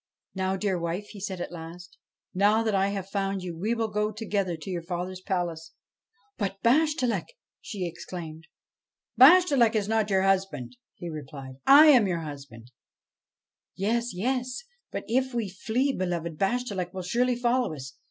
'Now, 0.33 0.57
dear 0.57 0.79
wife," 0.79 1.05
he 1.09 1.19
said 1.19 1.39
at 1.41 1.51
last;' 1.51 1.99
now 2.33 2.63
that 2.63 2.73
I 2.73 2.87
have 2.87 3.07
found 3.11 3.43
you, 3.43 3.55
we 3.55 3.75
will 3.75 3.87
go 3.89 4.11
together 4.11 4.57
to 4.57 4.69
your 4.71 4.81
father's 4.81 5.21
palace.'' 5.21 5.73
But 6.39 6.59
Bashtchelik!' 6.63 7.27
she 7.61 7.85
exclaimed.' 7.85 8.47
Bashtchelik 9.21 9.75
is 9.75 9.87
not 9.87 10.09
your 10.09 10.23
husband,' 10.23 10.75
he 10.95 11.07
replied;' 11.07 11.57
I 11.67 11.85
am 11.89 12.07
your 12.07 12.21
husband.'' 12.21 12.71
Yes, 13.75 14.11
yes; 14.11 14.63
but 14.89 15.03
if 15.07 15.35
we 15.35 15.49
flee, 15.49 15.93
beloved, 15.95 16.35
Bashtchelik 16.35 16.95
will 16.95 17.03
surely 17.03 17.35
follow 17.35 17.75
us. 17.75 17.93